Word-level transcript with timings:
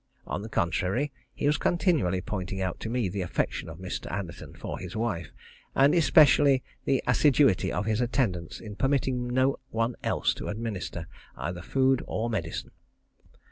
On 0.25 0.41
the 0.41 0.49
contrary, 0.49 1.11
he 1.31 1.45
was 1.45 1.59
continually 1.59 2.21
pointing 2.21 2.59
out 2.59 2.79
to 2.79 2.89
me 2.89 3.07
the 3.07 3.21
affection 3.21 3.69
of 3.69 3.77
Mr. 3.77 4.11
Anderton 4.11 4.55
for 4.55 4.79
his 4.79 4.95
wife, 4.95 5.31
and 5.75 5.93
especially 5.93 6.63
the 6.85 7.03
assiduity 7.05 7.71
of 7.71 7.85
his 7.85 8.01
attendance 8.01 8.59
in 8.59 8.75
permitting 8.75 9.27
no 9.31 9.59
one 9.69 9.95
else 10.01 10.33
to 10.33 10.47
administer 10.47 11.05
either 11.37 11.61
food 11.61 12.01
or 12.07 12.31
medicine. 12.31 12.71